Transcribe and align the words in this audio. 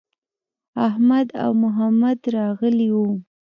احمد 0.87 1.27
او 1.43 1.51
محمد 1.63 2.19
راغلي 2.35 2.89
وو. 2.95 3.09